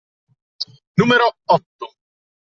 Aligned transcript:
Numero 0.97 1.27
otto. 1.45 1.87